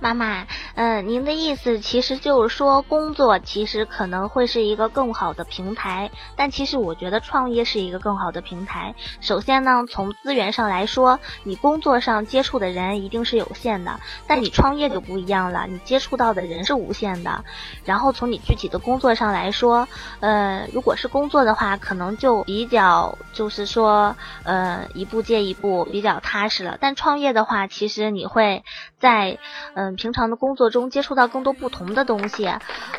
[0.00, 8.94] 妈妈，嗯，您的意思其实就是说，工作其实可能会是一个更好的平台，但其实我觉得创业是一个更好的平台。
[9.20, 17.44] 首先呢，从资源上来说，你工作上接触的人一定是有限的，但你创业就不一样了，你接触到的人是无限的。
[17.86, 19.88] 然后从你具体的工作上来说，
[20.20, 26.76] 呃，如果是工作的话，可能就比较就是说，呃，一步接一步，比较踏实了。
[26.78, 28.64] 但创业的话，其实你会
[29.04, 29.36] 在，
[29.74, 32.48] 嗯、平常的工作中接触到更多不同的东西。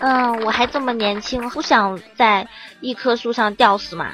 [0.01, 2.47] 嗯，我还这么年轻，不想在
[2.79, 4.13] 一棵树上吊死嘛。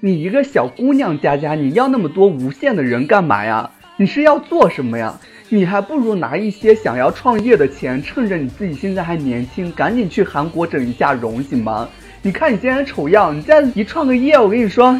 [0.00, 3.70] 你一个小姑娘家家，你要那么多无限的人干嘛呀？
[3.96, 5.18] 你是要做什么呀？
[5.48, 11.88] 你还不如拿一些想要创业的钱，趁着你自己现在还年轻，赶紧去韩国整一下容，行吗？
[12.20, 14.92] 你看你现在丑样，你再一创个业，我跟你说，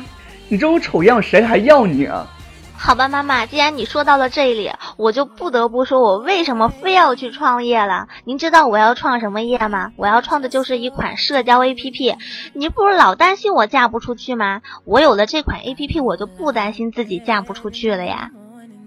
[0.48, 2.26] 你这种丑样谁还要你啊？
[2.84, 8.08] 好吧，妈妈，既然你说到了这里，我就不得不说，我为什么非要去创业了？
[8.24, 9.92] 您知道我要创什么业吗？
[9.96, 12.16] 我要创的就是一款社交 APP。
[12.54, 14.62] 你不是老担心我嫁不出去吗？
[14.84, 18.32] 我有了这款 APP，我就不担心自己嫁不出去了呀。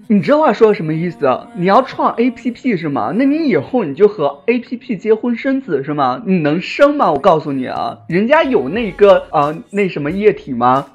[0.07, 1.47] 你这话说的什么意思啊？
[1.55, 3.13] 你要创 A P P 是吗？
[3.15, 6.21] 那你以后你就和 A P P 结婚生子是吗？
[6.25, 7.13] 你能生吗？
[7.13, 10.85] 我告诉你啊，人家有那个啊、那什么液体吗？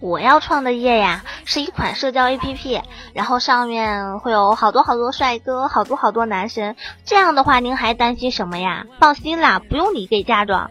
[0.00, 2.82] 我要创的业呀，是一款社交 APP，
[3.14, 6.76] 然后上面会有好多好多帅哥，好多好多男神。
[7.04, 8.86] 这样的话，您还担心什么呀？
[9.00, 10.70] 放心啦，不用你给嫁妆。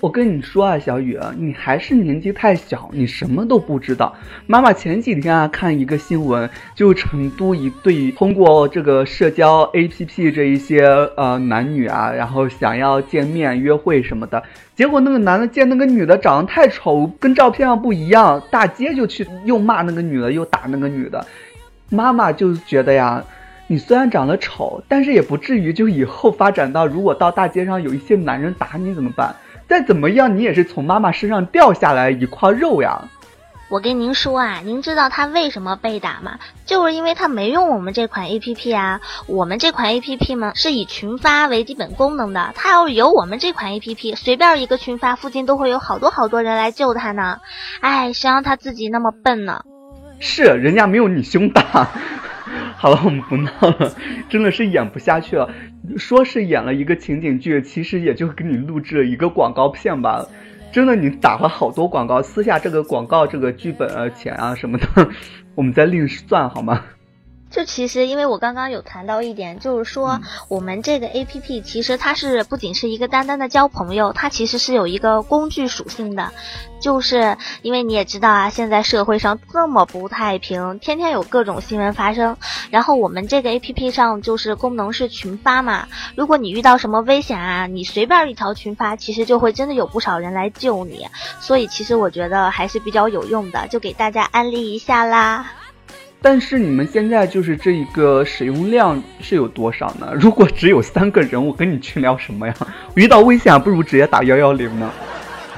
[0.00, 4.14] 我跟你说啊，小雨，你还是年纪太小，你什么都不知道。
[4.46, 14.42] 妈妈前几天啊看一个新闻，就成都一对通过这个社交 APP 这一些呃男女啊，然后想要见面约会什么的，
[14.76, 21.26] 结果那个男的见那个女的长得太丑，跟照片上不一样，大街就去又骂那个女的，又打那个女的。
[21.90, 23.24] 妈妈就觉得呀。
[23.70, 29.36] 你虽然长得丑，但是也不至于就以后发展到，如果到大街上有一些男人打你怎么办？
[29.68, 33.02] 再怎么样，你也是从妈妈身上掉下来一块肉呀。
[33.68, 36.38] 我跟您说啊，您知道他为什么被打吗？
[36.64, 39.02] 就是因为他没用我们这款 A P P 啊。
[39.26, 47.40] 我们这款 A P P 呢是以群发为基本功能的，他要是有我们这款 A P P，随便一个群发，附近都会有好多好多人来救他呢。
[47.80, 49.62] 哎，谁让他自己那么笨呢？
[50.18, 51.88] 是，人家没有你胸大。
[52.78, 53.94] 好了，我们不闹了，
[54.30, 55.50] 真的是演不下去了。
[55.96, 60.26] 说是演了一个情景剧，其实也就给你录制了一个广告片吧。
[60.70, 64.86] 真的，你打了好多广告，私下这个广告、这个剧本啊、钱啊什么的，
[65.56, 66.84] 我们再另算好吗？
[67.50, 76.32] 就其实，因为我刚刚有谈到一点，就是说我们这个 A P P 其实它是不仅是一个单单的交朋友，它其实是有一个工具属性的。
[76.80, 82.36] 就是因为你也知道啊，现在社会上这么不太平，天天有各种新闻发生。
[82.70, 91.08] 然后我们这个 A P P 上就是功能是群发嘛，如果你遇到什么危险啊，你随便一条群发，其实就会真的有不少人来救你。
[91.40, 95.50] 所以其实我觉得还是比较有用的，就给大家安利一下啦。
[96.20, 100.12] 但是你们现在就是这一个使用量是有多少呢？
[100.18, 102.54] 如果只有三个人，我跟你去聊什么呀？
[102.94, 104.90] 遇到危险还不如直接打幺幺零呢。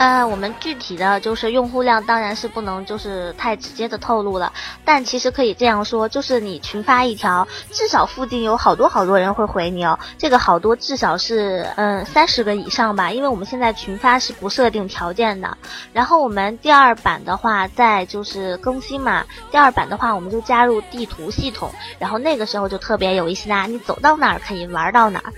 [0.01, 4.51] 呃，我们具体的就是用户量当然是不能就是太直接的透露了，
[4.83, 9.99] 但其实可以这样说，就是你群发一条，至少附近有好多好多人会回你哦。
[10.17, 15.55] 这个好多至少是嗯三十个以上吧，因为我们现在群发是不设定条件的。
[15.93, 25.31] 然后我们第二版的话，在就是更新嘛，第二版的话我们就加入地图系统，然后那个时候就特别有意思啦，你走到哪儿可以玩到哪儿。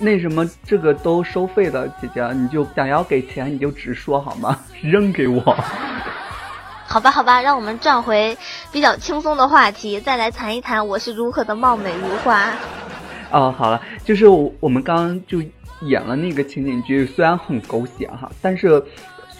[0.00, 4.58] 那什么，这个都收费的，姐姐，你就想要给钱，你就直说好吗？
[4.82, 5.40] 扔给我。
[6.86, 8.36] 好吧，好吧，让我们转回
[8.72, 12.50] 比较轻松的话题，再来谈一谈我是如何的貌美如花。
[13.30, 15.42] 哦，好了，就是我们刚刚就
[15.82, 18.82] 演了那个情景剧，虽然很狗血哈，但是。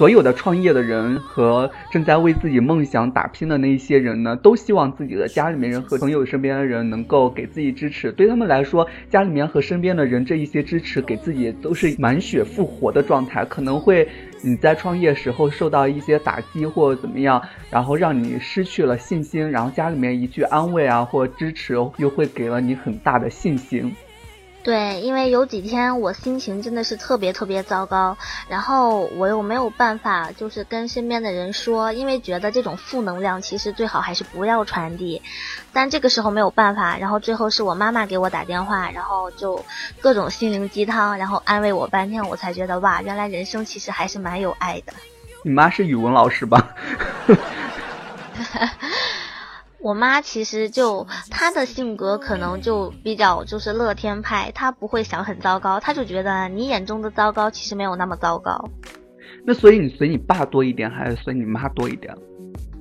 [0.00, 8.10] 所有的创业的人和正在为自己梦想打拼的那些人呢，都希望自己的家里面人和朋友身边的人能够给自己支持。
[8.10, 13.44] 对他们来说，家里面和身边的人这一些支持，给自己都是满血复活的状态。
[13.44, 14.08] 可能会
[14.40, 23.94] 你在创业时候受到一些打击或怎么样，然后让你失去了信心，然后家里面一句安慰啊或支持，又会给了你很大的信心。
[24.62, 35.22] 对，因为有几天我心情真的是特别特别糟糕，然后我又没有办法，就是跟身边的人说，因为觉得这种负能量其实最好还是不要传递。
[35.72, 39.64] 但这个时候没有办法，然后最后是我妈妈给我打电话，然后就
[40.00, 44.92] 各种心灵鸡汤，然后安慰我半天，我才觉得哇，原来人生其实还是蛮有爱的。
[45.42, 46.74] 你妈是语文老师吧？
[49.82, 58.68] 我妈其实就她的性格可能就比较就是乐天派，她不会想很糟糕，她就觉得你眼中的糟糕其实没有那么糟糕。
[59.44, 62.14] 那所以你随你爸多一点，还是随你妈多一点？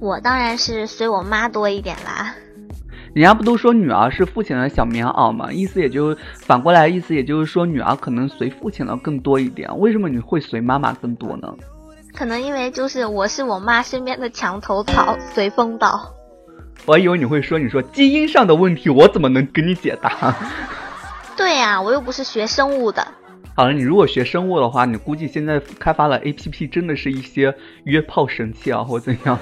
[0.01, 2.35] 我当然是随我妈多一点啦。
[3.13, 5.51] 人家不都说女儿是父亲的小棉袄吗？
[5.51, 9.79] 意思也就反过来，意思也就是说女儿可能随父亲的更多一点。
[9.79, 11.51] 为什么你会随妈妈更多呢？
[12.13, 16.13] 可能因为就是我是我妈身边的墙头草，随风倒。
[16.85, 20.35] 我还以为你会说，你说基因上的问题，我怎么能给你解答？
[21.37, 23.05] 对呀，我又不是学生物的。
[23.55, 27.53] 好了，你如果学生物的话，你估计现在开发了 A P P，真的是一些
[27.83, 29.37] 约炮神器啊，或怎样？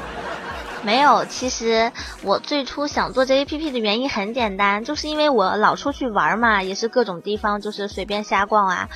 [0.87, 1.91] 没有，其实
[2.23, 8.87] 我最初想做这 A P P 的原因很简单，就是因为我老出去玩嘛，也是各种地方就是随便瞎逛啊。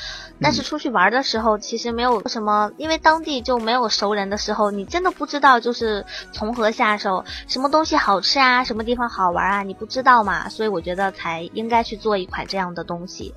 [0.41, 13.33] 但是出去玩的时候，其实没有什么，因为当地就没有熟人的时候，你真的不知道就是从何下手，什么东西好吃啊，什么地方好玩啊，你不知道嘛，所以我觉得才应该去做一款这样的东西。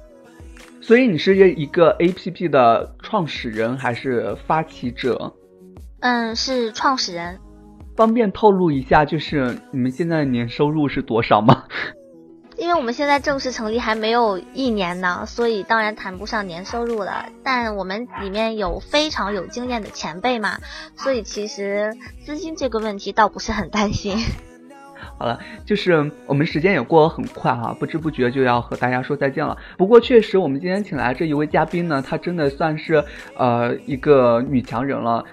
[0.80, 5.32] 所以你是一个 A P P 的创始人还是发起者？
[5.98, 7.40] 嗯，是创始人。
[7.96, 11.64] 方便透露一下，就是你们现在的年收入是多少吗？
[12.56, 17.26] 因为我们现在正式成立还没有一年呢，所以当然谈不上年收入了。
[17.42, 20.58] 但我们里面有非常有经验的前辈嘛，
[20.94, 21.92] 所以其实
[22.24, 24.16] 资金这个问题倒不是很担心。
[25.18, 29.58] 好了，就是我们时间也过得很快哈，不知不觉就要和大家说再见了。
[29.76, 33.04] 不过确实，我们今天请来这一位嘉宾呢，她真的算是
[33.36, 35.24] 呃一个女强人了。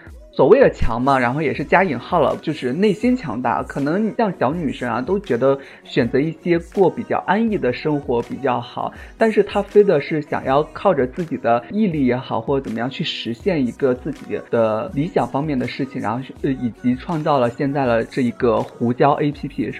[0.41, 3.61] 所谓的强嘛，然后也是加引号了，就是内心强大。
[3.61, 19.71] 可能像小女生啊，都觉得选择一些过比较安逸的生活比较好，但是她非的是想要靠着自己的毅力也好，或者怎么样去实现一个自己的理想方面的事情，然后呃以及创造了现在的这一个胡椒 A P P。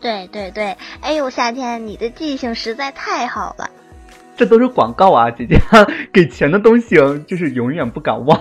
[0.00, 3.68] 对对对，哎呦，夏天你的记性实在太好了。
[4.36, 5.58] 这都是广告啊，姐姐，
[6.14, 6.96] 给钱的东西
[7.26, 8.40] 就是永远不敢忘。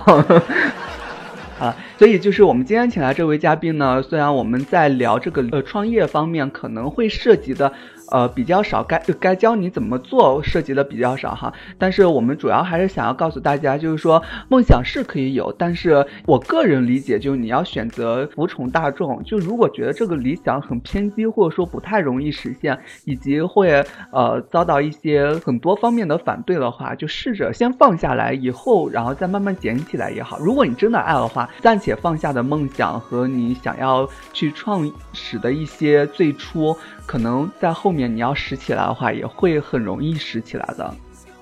[1.59, 7.71] 啊，所以就是我们今天请来这位嘉宾呢，虽然我们在聊这个呃创业方面可能会涉及的。
[8.11, 30.39] 呃，比较少，该该教你怎么做涉及的比较少哈，但是我们主要还是想要告诉大家，就是说梦想是可以有，但是我个人理解，就是你要选择服从大众，就如果觉得这个理想很偏激，或者说不太容易实现，以及会呃遭到一些很多方面的反对的话，就试着先放下来，以后然后再慢慢捡起来也好。
[30.39, 36.75] 如果你真的爱的话，暂且放下的梦想和你想要去创始的一些最初。
[37.09, 40.93] 可能在后面你要拾起来的话，也会很容易拾起来的。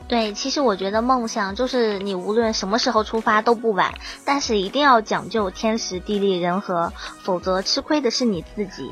[0.07, 3.93] 对，其实我觉得梦想就是你无论什么时候出发都不晚，
[4.23, 6.91] 但是一定要讲究天时地利人和，
[7.21, 8.89] 否则吃亏的是你自己。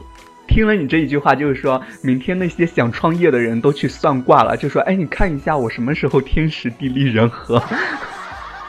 [0.48, 7.64] 听了你这一句话，就是说明天那些想创业的人都去算卦了，就说：“哎，你看一下我什么时候天时地利人和。”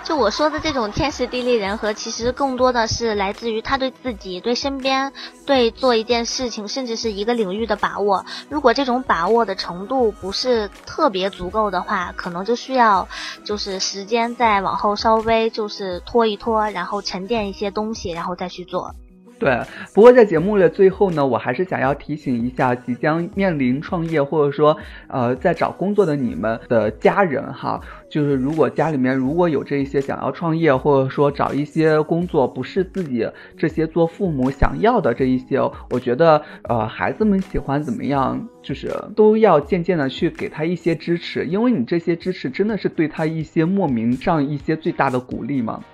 [0.06, 5.12] 就我说的这种天时地利人和，其实更多的是来自于他对自己、对身边、
[5.44, 8.24] 对做一件事情，甚至是一个领域的把握。
[8.48, 13.08] 如果这种把握的程度不是特别足够的话，可能就需要
[13.44, 18.94] 就是时间再往后稍微就是拖一拖，然后沉淀一些东西，然后再去做。
[19.38, 19.60] 对，
[19.92, 24.74] 不过在节目的最后呢，我还是想要提醒一下即将面临创业或者说
[25.08, 27.78] 呃在找工作的你们的家人哈，
[28.08, 33.28] 就是如果家里面如果有这一些想要创业或者说找一些工作不是自己
[33.58, 35.60] 这些做父母想要的这一些，
[35.90, 45.84] 我觉得呃孩子们喜欢怎么样，就是都要渐渐的去给他一些支持，因为你这些支持真的是对他一些莫名上一些最大的鼓励嘛。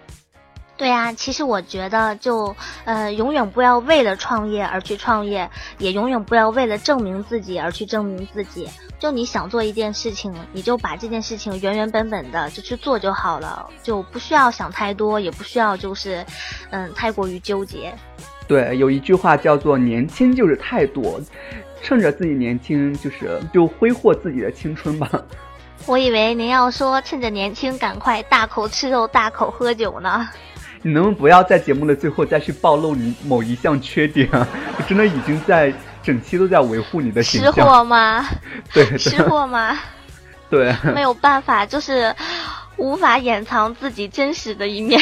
[0.82, 2.52] 对呀，其实我觉得就
[2.84, 8.68] 呃，永远不要为了创业而去创业，也永远不要为了证明自己而去证明自己。
[8.98, 16.26] 就你想做一件事情，你就把这件事情原原本本的就去做就好了，就不需要想太多，也不需要就是
[16.70, 17.94] 嗯太过于纠结。
[18.48, 21.20] 对，有一句话叫做“年轻就是态度”，
[21.80, 25.08] 趁着自己年轻，就是就挥霍自己的青春吧。
[25.86, 30.28] 我以为您要说趁着年轻赶快大口吃肉、大口喝酒呢。
[30.84, 34.28] 你能不能不要在节目的最后再去暴露你某一项缺点？
[34.32, 35.72] 我 真的已经在
[36.02, 37.52] 整期都在维护你的形象。
[37.52, 38.24] 吃货吗？
[38.74, 39.78] 对，吃货吗？
[40.50, 42.14] 对，没有办法，就是
[42.76, 45.00] 无法掩藏自己真实的一面。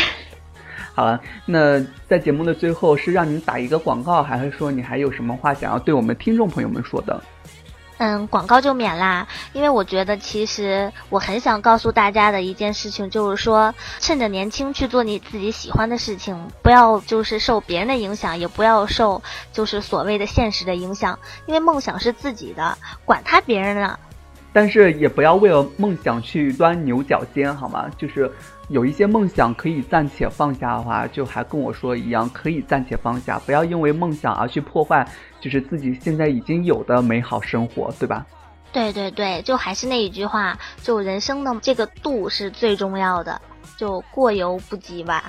[0.94, 7.20] 好了，那在节目的最后是让你打一个广告，还是说你还有什么话想要对我们听众朋友们说的？
[8.02, 19.22] 嗯，广告就免啦，因为我觉得其实我很想告诉大家的一件事情就是说，趁着年轻去做你自己喜欢的事情，不要就是受别人的影响，也不要受
[19.52, 23.98] 就是所谓的现实的影响，因为梦想是自己的，管他别人呢。
[24.52, 27.84] 但是也不要为了梦想去钻牛角尖，好吗？
[27.98, 28.32] 就是
[28.68, 35.06] 有一些梦想可以暂且放下的话，就还跟我说一样，可以暂且放下，不要因为梦想而去破坏，
[35.40, 38.26] 就是自己现在已经有的美好生活，对吧？
[38.72, 43.40] 对对对，就还是那一句话，就人生的这个度是最重要的，
[43.76, 45.24] 就过犹不及吧。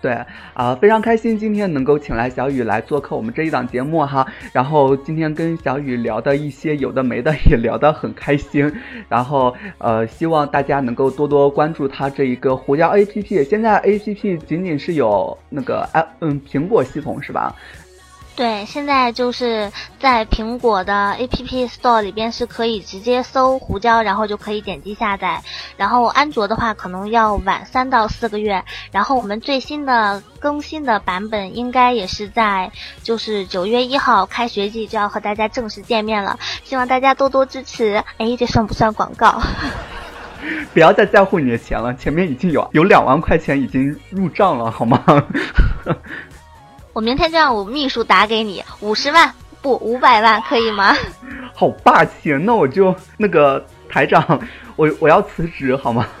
[0.00, 0.18] 对
[0.54, 4.26] 啊，非常开心今天能够请来小雨来做客我们这一档节目哈。
[4.50, 8.72] 然后今天跟小雨聊的一些有的没的也聊得很开心。
[9.10, 13.44] 然后呃，希望大家能够多多关注他这一个胡椒 A P P。
[13.44, 17.54] 现在 A P P 仅仅是有那个哎嗯苹果系统是吧？
[18.36, 25.42] 对，现在就是在苹果的 A P P Store 里边是可以直接搜胡椒，然后就可以点击下载。
[25.76, 28.64] 然后安卓的话可能要晚三到四个月。
[28.92, 32.72] 然后我们最新的更新的版本应该也是在
[33.02, 38.02] 就是九月一号开学季就要和大家正式见面了，希望大家多多支持。
[38.16, 39.38] 哎，这算不算广告？
[40.72, 45.04] 不要再在乎你的钱了，前面已经有有两万块钱已经入账了，好吗？
[47.00, 49.32] 我明天就让我秘书打给你五十万
[49.62, 50.94] 不五百万可以吗？
[51.56, 52.30] 好霸气！
[52.42, 54.22] 那我就那个台长，
[54.76, 56.06] 我我要辞职好吗？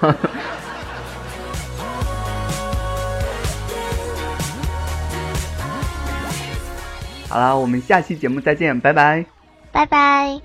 [7.28, 9.26] 好了，我们下期节目再见，拜拜，
[9.70, 10.40] 拜拜。